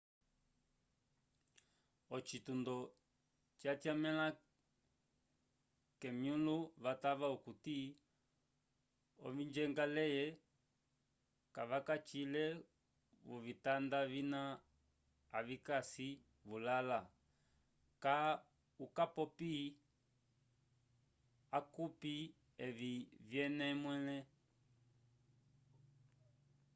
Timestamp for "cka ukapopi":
18.03-19.53